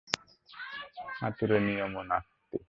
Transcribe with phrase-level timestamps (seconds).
[1.21, 2.57] আতুরে নিয়মো নাস্তি।